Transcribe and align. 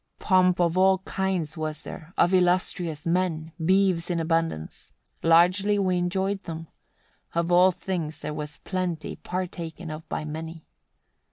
93. 0.19 0.25
Pomp 0.27 0.59
of 0.59 0.77
all 0.79 0.97
kinds 0.97 1.55
was 1.55 1.83
there, 1.83 2.11
of 2.17 2.33
illustrious 2.33 3.05
men, 3.05 3.51
beeves 3.63 4.09
in 4.09 4.19
abundance: 4.19 4.93
largely 5.21 5.77
we 5.77 5.95
enjoyed 5.99 6.41
them. 6.45 6.65
Of 7.35 7.51
all 7.51 7.69
things 7.69 8.21
there 8.21 8.33
was 8.33 8.57
plenty 8.57 9.17
partaken 9.17 9.91
of 9.91 10.09
by 10.09 10.25
many. 10.25 10.65